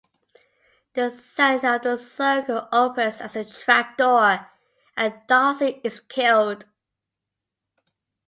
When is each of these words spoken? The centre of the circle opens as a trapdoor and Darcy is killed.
The 0.95 1.11
centre 1.11 1.75
of 1.75 1.83
the 1.83 1.95
circle 1.95 2.67
opens 2.71 3.21
as 3.21 3.35
a 3.35 3.45
trapdoor 3.45 4.49
and 4.97 5.13
Darcy 5.27 5.79
is 5.83 5.99
killed. 5.99 6.65